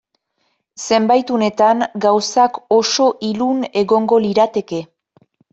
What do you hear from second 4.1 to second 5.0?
lirateke.